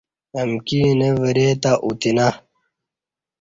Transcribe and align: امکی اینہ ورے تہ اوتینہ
امکی 0.39 0.79
اینہ 0.85 1.09
ورے 1.21 1.47
تہ 1.61 1.71
اوتینہ 1.83 2.27